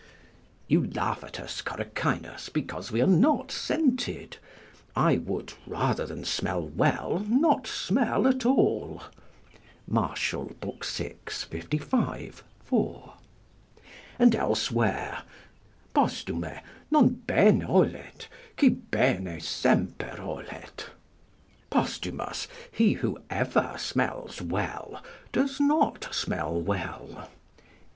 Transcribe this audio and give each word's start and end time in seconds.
["You 0.67 0.87
laugh 0.89 1.23
at 1.23 1.39
us, 1.39 1.61
Coracinus, 1.61 2.49
because 2.49 2.91
we 2.91 3.03
are 3.03 3.05
not 3.05 3.51
scented; 3.51 4.37
I 4.95 5.19
would, 5.19 5.53
rather 5.67 6.07
than 6.07 6.25
smell 6.25 6.65
well, 6.69 7.19
not 7.27 7.67
smell 7.67 8.27
at 8.27 8.43
all." 8.43 9.03
Martial, 9.87 10.53
vi. 10.59 10.73
55, 11.27 12.43
4.] 12.65 13.13
And 14.17 14.33
elsewhere: 14.35 15.21
"Posthume, 15.93 16.61
non 16.89 17.09
bene 17.09 17.63
olet, 17.63 18.27
qui 18.57 18.69
bene 18.69 19.39
semper 19.39 20.19
olet." 20.19 20.89
["Posthumus, 21.69 22.47
he 22.71 22.93
who 22.93 23.19
ever 23.29 23.75
smells 23.77 24.41
well 24.41 25.03
does 25.31 25.59
not 25.59 26.07
smell 26.11 26.59
well." 26.59 27.29